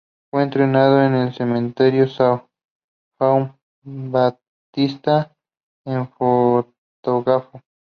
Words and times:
Fue 0.31 0.41
enterrado 0.41 1.03
en 1.03 1.13
el 1.13 1.31
Cementerio 1.31 2.05
São 2.05 2.49
João 3.21 3.53
Batista, 3.83 5.31
en 5.85 6.09
Botafogo. 6.17 7.61